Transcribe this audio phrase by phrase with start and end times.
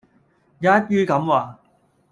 [0.59, 1.59] 一於咁話